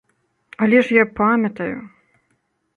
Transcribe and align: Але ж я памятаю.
Але 0.65 0.79
ж 0.87 0.97
я 1.01 1.05
памятаю. 1.21 1.77